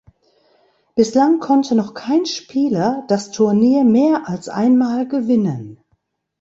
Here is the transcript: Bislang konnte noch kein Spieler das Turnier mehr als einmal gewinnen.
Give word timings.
Bislang 0.95 1.39
konnte 1.39 1.75
noch 1.75 1.93
kein 1.93 2.25
Spieler 2.25 3.05
das 3.07 3.29
Turnier 3.29 3.83
mehr 3.83 4.27
als 4.27 4.49
einmal 4.49 5.07
gewinnen. 5.07 5.79